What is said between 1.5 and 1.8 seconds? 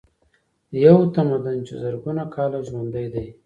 چې